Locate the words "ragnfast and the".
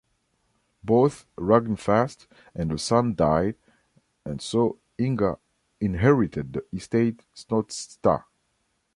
1.37-2.79